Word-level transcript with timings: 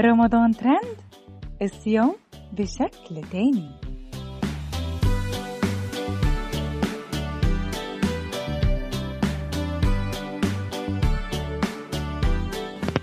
رمضان 0.00 0.50
ترند؟ 0.52 0.96
الصيام 1.62 2.14
بشكل 2.52 3.22
تاني 3.32 3.70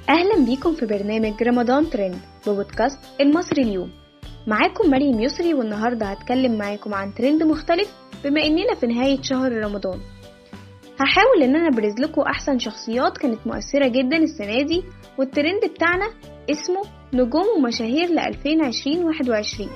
أهلا 0.10 0.46
بيكم 0.46 0.76
في 0.76 0.86
برنامج 0.86 1.44
رمضان 1.44 1.90
ترند 1.90 2.20
ببودكاست 2.48 3.00
المصري 3.22 3.62
اليوم. 3.62 3.92
معاكم 4.48 4.90
مريم 4.90 5.20
يسري 5.20 5.54
والنهاردة 5.54 6.06
هتكلم 6.06 6.58
معاكم 6.58 6.94
عن 6.94 7.14
ترند 7.14 7.44
مختلف 7.44 7.96
بما 8.24 8.42
إننا 8.46 8.76
في 8.76 8.88
نهاية 8.88 9.22
شهر 9.22 9.52
رمضان. 9.52 10.00
هحاول 11.00 11.44
إن 11.44 11.56
أنا 11.56 11.68
أبرز 11.68 11.94
لكم 12.00 12.22
أحسن 12.22 12.60
شخصيات 12.60 13.18
كانت 13.18 13.48
مؤثرة 13.48 13.88
جدا 13.88 14.18
السنة 14.18 14.62
دي 14.62 14.84
والترند 15.18 15.66
بتاعنا 15.76 16.06
اسمه 16.50 16.82
نجوم 17.14 17.46
ومشاهير 17.58 18.08
ل 18.10 18.20
2020 18.20 19.04
21 19.06 19.70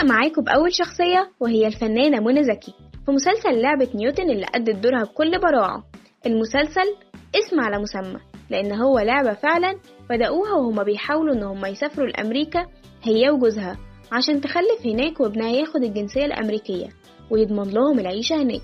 وهبدأ 0.00 0.14
معاكم 0.14 0.42
بأول 0.42 0.74
شخصية 0.74 1.30
وهي 1.40 1.66
الفنانة 1.66 2.20
منى 2.20 2.42
زكي. 2.44 2.72
في 3.06 3.12
مسلسل 3.12 3.60
لعبة 3.62 3.88
نيوتن 3.94 4.30
اللي 4.30 4.46
أدت 4.54 4.76
دورها 4.76 5.04
بكل 5.04 5.38
براعة. 5.40 5.84
المسلسل 6.26 6.96
اسم 7.34 7.60
على 7.60 7.78
مسمى 7.82 8.20
لأن 8.50 8.72
هو 8.72 8.98
لعبة 8.98 9.32
فعلا 9.34 9.74
بدأوها 10.10 10.52
وهما 10.52 10.82
بيحاولوا 10.82 11.34
إن 11.34 11.42
هما 11.42 11.68
يسافروا 11.68 12.06
لأمريكا 12.06 12.66
هي 13.02 13.30
وجوزها 13.30 13.76
عشان 14.12 14.40
تخلف 14.40 14.86
هناك 14.86 15.20
وابنها 15.20 15.48
ياخد 15.50 15.82
الجنسية 15.82 16.24
الأمريكية 16.24 16.88
ويضمن 17.30 17.70
لهم 17.70 17.98
العيشة 17.98 18.36
هناك. 18.42 18.62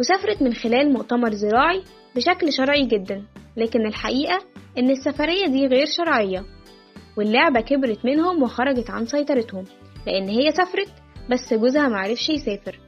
وسافرت 0.00 0.42
من 0.42 0.54
خلال 0.54 0.92
مؤتمر 0.92 1.30
زراعي 1.32 1.82
بشكل 2.16 2.52
شرعي 2.52 2.86
جدا 2.86 3.24
لكن 3.56 3.86
الحقيقة 3.86 4.38
إن 4.78 4.90
السفرية 4.90 5.46
دي 5.46 5.66
غير 5.66 5.86
شرعية. 5.96 6.44
واللعبة 7.18 7.60
كبرت 7.60 8.04
منهم 8.04 8.42
وخرجت 8.42 8.90
عن 8.90 9.06
سيطرتهم. 9.06 9.64
لأن 10.06 10.28
هي 10.28 10.52
سافرت 10.52 10.92
بس 11.30 11.54
جوزها 11.54 11.88
معرفش 11.88 12.28
يسافر. 12.28 12.78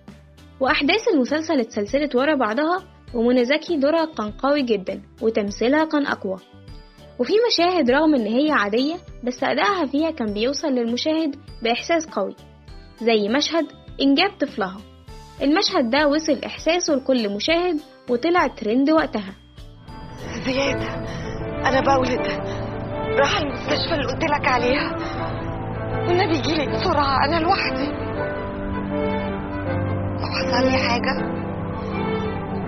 وأحداث 0.60 1.08
المسلسل 1.14 1.60
اتسلسلت 1.60 2.16
ورا 2.16 2.34
بعضها 2.34 2.82
ومنى 3.14 3.44
زكي 3.44 3.76
دورها 3.76 4.04
كان 4.04 4.30
قوي 4.30 4.62
جدا 4.62 5.02
وتمثيلها 5.22 5.84
كان 5.84 6.06
أقوى. 6.06 6.36
وفي 7.18 7.32
مشاهد 7.48 7.90
رغم 7.90 8.14
إن 8.14 8.26
هي 8.26 8.50
عادية 8.50 8.94
بس 9.24 9.44
أدائها 9.44 9.86
فيها 9.86 10.10
كان 10.10 10.34
بيوصل 10.34 10.68
للمشاهد 10.68 11.36
بإحساس 11.62 12.06
قوي. 12.06 12.36
زي 13.02 13.28
مشهد 13.28 13.66
إنجاب 14.00 14.30
طفلها. 14.40 14.80
المشهد 15.42 15.90
ده 15.90 16.08
وصل 16.08 16.38
إحساسه 16.44 16.94
لكل 16.94 17.28
مشاهد 17.28 17.80
وطلع 18.10 18.46
ترند 18.46 18.90
وقتها. 18.90 19.34
زياد 20.46 20.82
أنا 21.66 21.80
بولد 21.80 22.26
راح 23.18 23.38
المستشفى 23.38 23.94
اللي 23.94 24.06
قلت 24.12 24.24
لك 24.24 24.48
عليها. 24.48 24.96
والنبي 26.08 26.40
جيلي 26.40 26.66
بسرعة 26.66 27.24
أنا 27.24 27.36
لوحدي 27.40 27.86
لو 30.20 30.26
حصل 30.30 30.64
لي 30.70 30.78
حاجة 30.78 31.14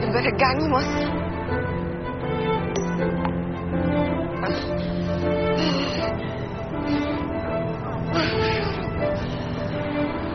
يبقى 0.01 0.23
رجعني 0.23 0.69
مصر 0.69 1.27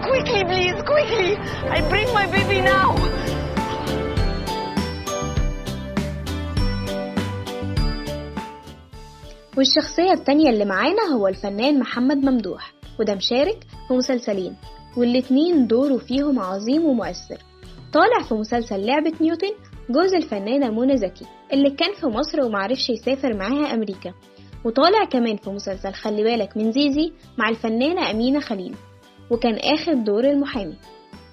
Quickly, 0.03 0.43
please, 0.45 0.81
quickly! 0.83 1.35
I 1.69 1.81
bring 1.89 2.11
my 2.13 2.25
baby 2.27 2.61
now! 2.61 2.95
والشخصية 9.57 10.11
التانية 10.11 10.49
اللي 10.49 10.65
معانا 10.65 11.03
هو 11.13 11.27
الفنان 11.27 11.79
محمد 11.79 12.17
ممدوح 12.17 12.73
وده 13.01 13.15
مشارك 13.15 13.57
في 13.87 13.93
مسلسلين 13.93 14.55
والاتنين 14.97 15.67
دوره 15.67 15.97
فيهم 15.97 16.39
عظيم 16.39 16.85
ومؤثر. 16.85 17.37
طالع 17.93 18.27
في 18.29 18.33
مسلسل 18.33 18.85
لعبة 18.85 19.13
نيوتن 19.21 19.51
جوز 19.89 20.13
الفنانة 20.13 20.69
منى 20.69 20.97
زكي 20.97 21.25
اللي 21.53 21.69
كان 21.69 21.93
في 21.93 22.05
مصر 22.05 22.45
ومعرفش 22.45 22.89
يسافر 22.89 23.33
معاها 23.33 23.73
أمريكا. 23.73 24.13
وطالع 24.65 25.05
كمان 25.05 25.37
في 25.37 25.49
مسلسل 25.49 25.93
خلي 25.93 26.23
بالك 26.23 26.57
من 26.57 26.71
زيزي 26.71 27.11
مع 27.37 27.49
الفنانة 27.49 28.11
أمينة 28.11 28.39
خليل 28.39 28.75
وكان 29.31 29.55
آخر 29.55 29.93
دور 29.93 30.23
المحامي. 30.23 30.77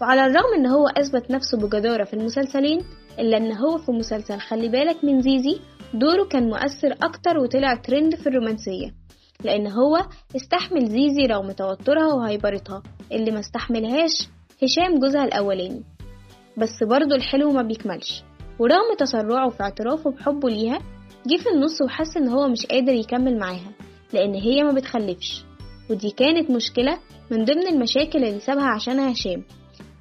وعلى 0.00 0.26
الرغم 0.26 0.54
إن 0.58 0.66
هو 0.66 0.88
أثبت 0.88 1.30
نفسه 1.30 1.58
بجدارة 1.58 2.04
في 2.04 2.14
المسلسلين 2.14 2.80
إلا 3.18 3.36
إن 3.36 3.52
هو 3.52 3.78
في 3.78 3.92
مسلسل 3.92 4.38
خلي 4.38 4.68
بالك 4.68 5.04
من 5.04 5.22
زيزي 5.22 5.60
دوره 5.94 6.24
كان 6.24 6.48
مؤثر 6.48 6.92
أكتر 7.02 7.38
وطلع 7.38 7.74
ترند 7.74 8.14
في 8.14 8.26
الرومانسية. 8.26 8.97
لأن 9.44 9.66
هو 9.66 9.96
استحمل 10.36 10.86
زيزي 10.86 11.26
رغم 11.26 11.52
توترها 11.52 12.14
وهيبرتها 12.14 12.82
اللي 13.12 13.30
ما 13.30 13.40
استحملهاش 13.40 14.28
هشام 14.62 14.98
جوزها 14.98 15.24
الأولاني. 15.24 15.82
بس 16.56 16.82
برضه 16.90 17.16
الحلو 17.16 17.52
ما 17.52 17.62
بيكملش. 17.62 18.22
ورغم 18.58 18.94
تسرعه 18.98 19.50
في 19.50 19.62
اعترافه 19.62 20.10
بحبه 20.10 20.48
ليها 20.48 20.78
جه 21.26 21.36
في 21.42 21.48
النص 21.54 21.82
وحس 21.82 22.16
إن 22.16 22.28
هو 22.28 22.48
مش 22.48 22.66
قادر 22.66 22.92
يكمل 22.92 23.38
معاها 23.38 23.72
لأن 24.12 24.34
هي 24.34 24.62
ما 24.62 24.72
بتخلفش. 24.72 25.44
ودي 25.90 26.10
كانت 26.10 26.50
مشكلة 26.50 26.98
من 27.30 27.44
ضمن 27.44 27.66
المشاكل 27.66 28.24
اللي 28.24 28.40
سابها 28.40 28.66
عشانها 28.66 29.12
هشام. 29.12 29.44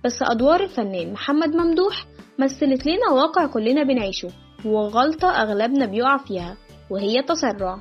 بس 0.06 0.20
أدوار 0.22 0.64
الفنان 0.64 1.14
محمد 1.14 1.56
ممدوح 1.56 2.06
مثلت 2.40 2.86
لنا 2.86 3.10
واقع 3.14 3.46
كلنا 3.46 3.84
بنعيشه. 3.84 4.30
وغلطة 4.66 5.30
أغلبنا 5.30 5.86
بيقع 5.86 6.18
فيها 6.18 6.58
وهي 6.90 7.20
التسرع 7.20 7.80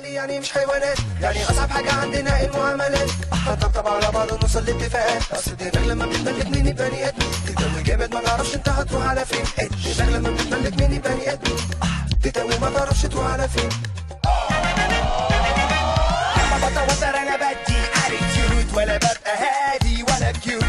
علي 0.00 0.12
يعني 0.14 0.40
مش 0.40 0.52
حيوانات. 0.52 0.98
يعني 1.20 1.44
أصعب 1.44 1.70
حاجة 1.70 1.92
عندنا 1.92 2.42
المعاملات. 2.44 3.10
هنطبطب 3.32 3.86
على 3.88 4.10
بعض 4.14 4.32
ونوصل 4.32 4.64
لاتفاقات 4.64 5.22
أصل 5.32 5.56
دماغ 5.56 5.84
لما 5.86 6.06
بتملك 6.06 6.46
مني 6.46 6.72
بني 6.72 7.08
آدم 7.08 7.26
تتوي 7.46 7.82
جامد 7.82 8.14
ما 8.14 8.20
تعرفش 8.20 8.54
أنت 8.54 8.68
هتروح 8.68 9.06
على 9.06 9.24
فين. 9.24 9.44
دماغ 9.98 10.10
لما 10.10 10.30
بتملك 10.30 10.82
مني 10.82 10.98
بني 10.98 11.32
آدم 11.32 11.56
تتوي 12.22 12.58
ما 12.58 12.70
تعرفش 12.70 13.02
تروح 13.02 13.26
على 13.32 13.48
فين. 13.48 13.68
لما 16.36 16.68
بتوتر 16.68 17.16
أنا 17.16 17.36
بدي 17.36 17.76
attitude 18.06 18.74
ولا 18.76 18.96
ببقى 18.96 19.36
هادي 19.36 20.02
ولا 20.02 20.32
cute 20.32 20.64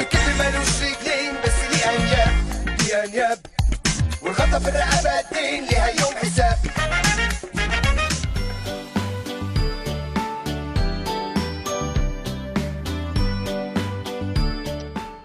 الكذب 0.00 0.38
ملوش 0.38 0.82
رجلين 0.82 1.34
بس 1.44 1.54
ليه 1.70 1.90
انياب 1.90 2.34
ليه 2.80 3.04
انياب 3.04 3.38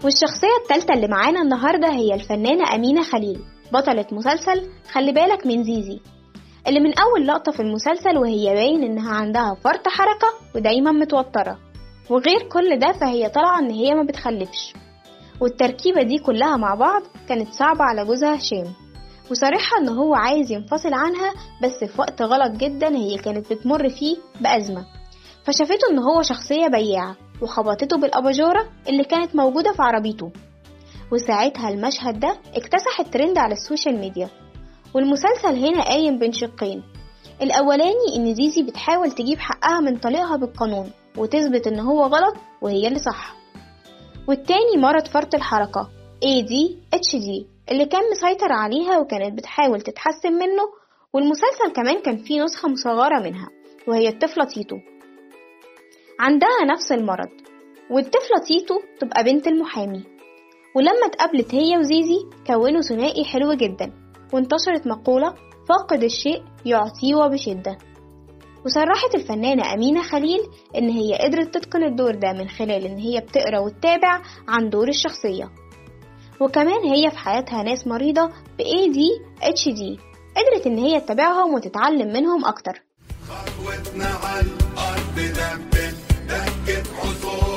والشخصية 0.04 0.48
التالتة 0.64 0.94
اللي 0.94 1.08
معانا 1.08 1.42
النهاردة 1.42 1.88
هي 1.92 2.14
الفنانة 2.14 2.76
أمينة 2.76 3.04
خليل 3.04 3.40
بطلة 3.74 4.06
مسلسل 4.12 4.70
خلي 4.92 5.12
بالك 5.12 5.46
من 5.48 5.64
زيزي. 5.64 6.00
اللي 6.68 6.80
من 6.80 6.94
أول 7.00 7.28
لقطة 7.28 7.52
في 7.52 7.60
المسلسل 7.60 8.18
وهي 8.18 8.54
باين 8.54 8.84
إنها 8.84 9.14
عندها 9.14 9.56
فرط 9.64 9.88
حركة 9.88 10.28
ودايما 10.56 10.92
متوترة. 10.92 11.58
وغير 12.10 12.50
كل 12.52 12.80
ده 12.80 12.92
فهي 12.92 13.30
طالعة 13.30 13.60
إن 13.60 13.70
هي 13.72 13.94
ما 13.94 14.04
بتخلفش. 14.04 14.74
والتركيبة 15.42 16.02
دي 16.04 16.18
كلها 16.18 16.58
مع 16.58 16.76
بعض 16.76 17.02
كانت 17.30 17.54
صعبة 17.54 17.84
على 17.84 18.06
جوزها 18.06 18.36
هشام. 18.36 18.74
وصريحة 19.32 19.78
إن 19.82 19.90
هو 19.90 20.16
عايز 20.16 20.52
ينفصل 20.52 20.94
عنها 20.94 21.34
بس 21.64 21.84
في 21.92 22.02
وقت 22.02 22.22
غلط 22.22 22.52
جدا 22.52 22.96
هي 22.96 23.18
كانت 23.18 23.54
بتمر 23.54 23.90
فيه 23.90 24.18
بأزمة. 24.42 24.86
فشافته 25.46 25.90
إن 25.92 26.00
هو 26.00 26.22
شخصية 26.22 26.68
بياعة. 26.68 27.16
وخبطته 27.42 27.98
بالأباجورة 27.98 28.70
اللي 28.90 29.04
كانت 29.04 29.36
موجودة 29.36 29.72
في 29.74 29.82
عربيته. 29.82 30.32
وساعتها 31.12 31.70
المشهد 31.70 32.20
ده 32.20 32.38
اكتسح 32.56 33.00
الترند 33.00 33.38
على 33.38 33.54
السوشيال 33.54 34.00
ميديا. 34.00 34.30
والمسلسل 34.96 35.66
هنا 35.66 35.84
قايم 35.84 36.20
بين 36.20 36.32
شقين. 36.32 36.84
الأولاني 37.42 38.16
إن 38.16 38.36
زيزي 38.36 38.64
بتحاول 38.64 39.12
تجيب 39.12 39.40
حقها 39.40 39.80
من 39.80 39.98
طليقها 39.98 40.38
بالقانون 40.38 40.92
وتثبت 41.18 41.68
إن 41.68 41.80
هو 41.80 42.04
غلط 42.04 42.36
وهي 42.62 42.88
اللي 42.88 43.00
صح. 43.00 43.36
والتاني 44.28 44.78
مرض 44.78 45.08
فرط 45.08 45.36
الحركة 45.36 45.90
ADHD 46.26 47.46
اللي 47.72 47.86
كان 47.86 48.02
مسيطر 48.12 48.52
عليها 48.52 48.98
وكانت 49.00 49.38
بتحاول 49.38 49.82
تتحسن 49.82 50.34
منه. 50.34 50.64
والمسلسل 51.14 51.72
كمان 51.76 52.02
كان 52.02 52.18
فيه 52.18 52.44
نسخة 52.44 52.70
مصغرة 52.70 53.20
منها 53.20 53.48
وهي 53.88 54.08
الطفلة 54.10 54.46
تيتو. 54.46 54.76
عندها 56.20 56.66
نفس 56.74 56.92
المرض 56.92 57.30
والطفلة 57.92 58.38
تيتو 58.48 58.76
تبقى 59.00 59.24
بنت 59.24 59.48
المحامي. 59.48 60.04
ولما 60.76 61.06
اتقابلت 61.06 61.56
هي 61.56 61.78
وزيزي 61.78 62.20
كونوا 62.48 62.82
ثنائي 62.82 63.26
حلو 63.26 63.54
جدا. 63.54 63.94
وانتشرت 64.34 64.88
مقولة 64.88 65.34
فاقد 65.70 66.04
الشيء 66.04 66.44
يعطيه 66.66 67.16
وبشدة 67.16 67.78
وصرحت 68.66 69.16
الفنانة 69.16 69.74
أمينة 69.74 70.02
خليل 70.02 70.40
إن 70.76 70.90
هي 70.90 71.18
قدرت 71.18 71.58
تتقن 71.58 71.84
الدور 71.84 72.16
ده 72.16 72.34
من 72.34 72.50
خلال 72.50 72.86
إن 72.86 72.98
هي 72.98 73.20
بتقرأ 73.20 73.60
وتتابع 73.60 74.22
عن 74.48 74.70
دور 74.70 74.88
الشخصية. 74.88 75.50
وكمان 76.40 76.84
هي 76.84 77.12
في 77.12 77.18
حياتها 77.18 77.64
ناس 77.64 77.88
مريضة 77.88 78.26
ب 78.28 78.62
ADHD 78.62 80.00
قدرت 80.38 80.68
إن 80.68 80.78
هي 80.78 81.02
تتابعهم 81.02 81.54
وتتعلم 81.54 82.14
منهم 82.14 82.46
أكتر. 82.46 82.84
خطوتنا 83.30 84.06
على 84.06 84.42
الأرض 84.42 85.16
دبت 85.16 85.73
دكت 86.29 86.87
حصون 86.99 87.52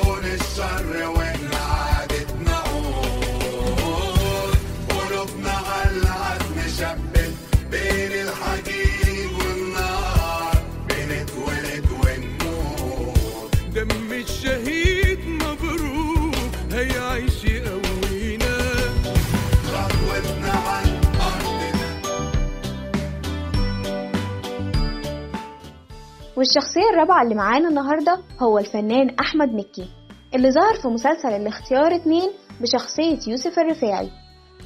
والشخصية 26.36 26.90
الرابعة 26.92 27.22
اللي 27.22 27.34
معانا 27.34 27.68
النهاردة 27.68 28.18
هو 28.40 28.58
الفنان 28.58 29.10
أحمد 29.20 29.54
مكي 29.54 29.88
اللي 30.34 30.50
ظهر 30.50 30.74
في 30.74 30.88
مسلسل 30.88 31.28
الاختيار 31.28 31.94
اتنين 31.94 32.30
بشخصية 32.60 33.18
يوسف 33.28 33.58
الرفاعي. 33.58 34.10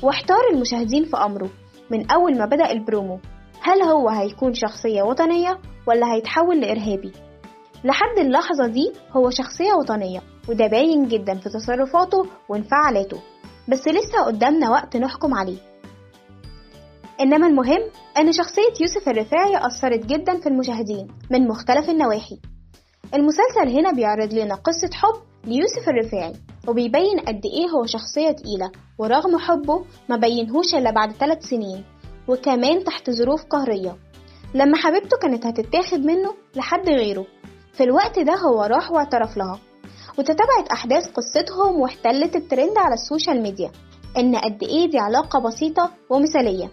واحتار 0.02 0.38
المشاهدين 0.52 1.05
في 1.05 1.17
أمره 1.17 1.50
من 1.90 2.11
أول 2.11 2.38
ما 2.38 2.44
بدأ 2.46 2.70
البرومو. 2.70 3.19
هل 3.62 3.82
هو 3.82 4.08
هيكون 4.08 4.55
شخصية 4.55 5.02
وطنية 5.02 5.58
ولا 5.87 6.14
هيتحول 6.14 6.61
لإرهابي؟ 6.61 7.12
لحد 7.84 8.19
اللحظة 8.19 8.66
دي 8.66 8.93
هو 9.12 9.31
شخصية 9.31 9.73
وطنية 9.73 10.20
وده 10.49 10.66
باين 10.66 11.08
جدا 11.08 11.34
في 11.34 11.49
تصرفاته 11.49 12.26
وانفعالاته. 12.49 13.20
بس 13.69 13.88
لسه 13.88 14.25
قدامنا 14.26 14.70
وقت 14.70 14.96
نحكم 14.96 15.34
عليه. 15.34 15.69
إنما 17.20 17.46
المهم 17.46 17.81
أن 18.19 18.32
شخصية 18.32 18.72
يوسف 18.81 19.08
الرفاعي 19.08 19.67
أثرت 19.67 20.06
جدا 20.06 20.40
في 20.40 20.49
المشاهدين 20.49 21.08
من 21.31 21.49
مختلف 21.49 21.90
النواحي. 21.90 22.38
المسلسل 23.14 23.69
هنا 23.78 23.93
بيعرض 23.93 24.34
لنا 24.34 24.55
قصة 24.55 24.90
حب 24.94 25.20
ليوسف 25.44 25.88
الرفاعي 25.88 26.32
وبيبين 26.69 27.20
قد 27.20 27.40
إيه 27.44 27.69
هو 27.76 27.87
شخصية 27.87 28.31
تقيلة 28.31 28.70
ورغم 28.99 29.38
حبه 29.38 29.84
ما 30.08 30.17
بينهوش 30.17 30.75
إلا 30.75 30.90
بعد 30.90 31.12
ثلاث 31.12 31.44
سنين 31.44 31.84
وكمان 32.28 32.84
تحت 32.84 33.11
ظروف 33.11 33.44
قهرية. 33.44 33.96
لما 34.55 34.76
حبيبته 34.76 35.16
كانت 35.23 35.46
هتتاخد 35.46 35.99
منه 35.99 36.34
لحد 36.56 36.88
غيره. 36.88 37.26
في 37.73 37.84
الوقت 37.84 38.19
ده 38.19 38.34
هو 38.34 38.62
راح 38.62 38.90
واعترف 38.93 39.37
لها 39.37 39.58
وتتابعت 40.19 40.69
أحداث 40.73 41.06
قصتهم 41.08 41.81
واحتلت 41.81 42.37
الترند 42.37 42.78
على 42.78 42.94
السوشيال 42.94 43.43
ميديا 43.43 43.70
إن 44.19 44.37
قد 44.37 44.62
إيه 44.62 44.90
دي 44.90 44.99
علاقة 44.99 45.38
بسيطة 45.40 45.90
ومثالية. 46.11 46.70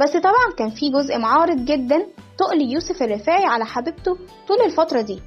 بس 0.00 0.16
طبعا 0.16 0.52
كان 0.58 0.70
في 0.70 0.90
جزء 0.90 1.18
معارض 1.18 1.64
جدا 1.64 2.06
تقل 2.38 2.62
يوسف 2.72 3.02
الرفاعي 3.02 3.44
على 3.44 3.64
حبيبته 3.64 4.14
طول 4.48 4.60
الفترة 4.66 5.00
دي. 5.00 5.22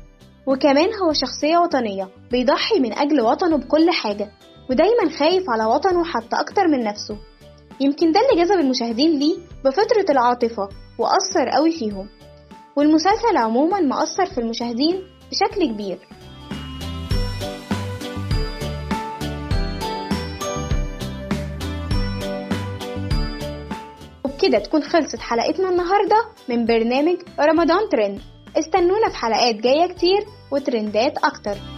وكمان 0.48 0.90
هو 1.04 1.14
شخصية 1.14 1.58
وطنية 1.58 2.10
بيضحي 2.32 2.80
من 2.80 2.94
أجل 2.94 3.22
وطنه 3.22 3.58
بكل 3.58 3.92
حاجة 3.92 4.32
ودايما 4.70 5.10
خايف 5.20 5.50
على 5.50 5.66
وطنه 5.66 6.04
حتى 6.04 6.36
أكتر 6.36 6.68
من 6.68 6.84
نفسه. 6.84 7.18
يمكن 7.80 8.12
ده 8.12 8.20
اللي 8.20 8.44
جذب 8.44 8.60
المشاهدين 8.60 9.20
ليه 9.20 9.38
بفطرة 9.66 10.06
العاطفة 10.10 10.70
وأثر 11.00 11.50
قوي 11.50 11.72
فيهم. 11.72 12.10
والمسلسل 12.76 13.38
عموما 13.38 13.80
مأثر 13.80 14.26
في 14.26 14.38
المشاهدين 14.38 15.04
بشكل 15.32 15.68
كبير. 15.68 16.00
وبكده 24.48 24.60
تكون 24.60 24.84
خلصت 24.84 25.20
حلقتنا 25.20 25.70
النهاردة 25.70 26.26
من 26.50 26.66
برنامج 26.66 27.18
رمضان 27.40 27.90
ترند. 27.92 28.22
استنونا 28.58 29.10
في 29.10 29.16
حلقات 29.16 29.56
جاية 29.56 29.88
كتير 29.88 30.26
وترندات 30.52 31.18
أكتر. 31.18 31.77